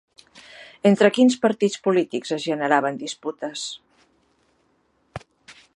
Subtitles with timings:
[0.91, 3.67] Entre quins partits polítics es generaven disputes?